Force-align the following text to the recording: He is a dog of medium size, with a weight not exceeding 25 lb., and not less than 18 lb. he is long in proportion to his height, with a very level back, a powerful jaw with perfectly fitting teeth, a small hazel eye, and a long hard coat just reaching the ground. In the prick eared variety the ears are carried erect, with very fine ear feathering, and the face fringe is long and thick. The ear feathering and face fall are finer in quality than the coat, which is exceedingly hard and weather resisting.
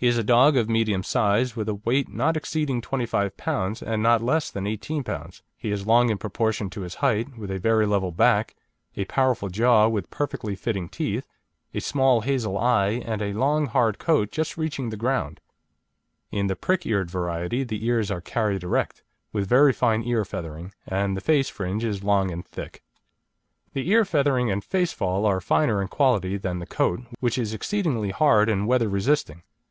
He 0.00 0.06
is 0.06 0.16
a 0.16 0.24
dog 0.24 0.56
of 0.56 0.66
medium 0.66 1.02
size, 1.02 1.54
with 1.54 1.68
a 1.68 1.74
weight 1.74 2.08
not 2.08 2.34
exceeding 2.34 2.80
25 2.80 3.36
lb., 3.36 3.82
and 3.82 4.02
not 4.02 4.22
less 4.22 4.50
than 4.50 4.66
18 4.66 5.04
lb. 5.04 5.42
he 5.58 5.70
is 5.70 5.86
long 5.86 6.08
in 6.08 6.16
proportion 6.16 6.70
to 6.70 6.80
his 6.80 6.94
height, 7.04 7.36
with 7.36 7.50
a 7.50 7.58
very 7.58 7.84
level 7.86 8.10
back, 8.10 8.56
a 8.96 9.04
powerful 9.04 9.50
jaw 9.50 9.88
with 9.88 10.08
perfectly 10.08 10.56
fitting 10.56 10.88
teeth, 10.88 11.26
a 11.74 11.80
small 11.82 12.22
hazel 12.22 12.56
eye, 12.56 13.02
and 13.04 13.20
a 13.20 13.34
long 13.34 13.66
hard 13.66 13.98
coat 13.98 14.30
just 14.32 14.56
reaching 14.56 14.88
the 14.88 14.96
ground. 14.96 15.38
In 16.30 16.46
the 16.46 16.56
prick 16.56 16.86
eared 16.86 17.10
variety 17.10 17.62
the 17.62 17.84
ears 17.84 18.10
are 18.10 18.22
carried 18.22 18.62
erect, 18.62 19.02
with 19.34 19.46
very 19.50 19.74
fine 19.74 20.02
ear 20.04 20.24
feathering, 20.24 20.72
and 20.86 21.14
the 21.14 21.20
face 21.20 21.50
fringe 21.50 21.84
is 21.84 22.02
long 22.02 22.30
and 22.30 22.46
thick. 22.46 22.82
The 23.74 23.90
ear 23.90 24.06
feathering 24.06 24.50
and 24.50 24.64
face 24.64 24.94
fall 24.94 25.26
are 25.26 25.42
finer 25.42 25.82
in 25.82 25.88
quality 25.88 26.38
than 26.38 26.58
the 26.58 26.64
coat, 26.66 27.00
which 27.18 27.36
is 27.36 27.52
exceedingly 27.52 28.12
hard 28.12 28.48
and 28.48 28.66
weather 28.66 28.88
resisting. 28.88 29.42